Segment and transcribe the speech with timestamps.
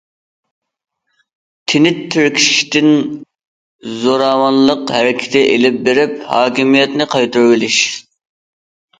[1.73, 2.87] تىنچ تىركىشىشتىن
[4.05, 7.77] زوراۋانلىق ھەرىكىتى ئېلىپ بېرىپ، ھاكىمىيەتنى قايتۇرۇۋېلىش.